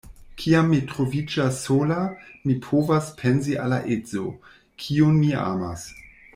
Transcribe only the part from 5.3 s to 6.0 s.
amas.